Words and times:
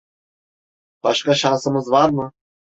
Başka 1.03 1.33
şansımız 1.33 1.91
var 1.91 2.09
mı? 2.09 2.31